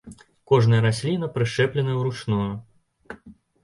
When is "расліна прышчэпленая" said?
0.85-1.95